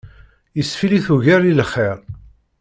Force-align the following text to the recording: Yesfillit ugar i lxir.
Yesfillit 0.57 1.07
ugar 1.15 1.43
i 1.51 1.53
lxir. 1.59 1.97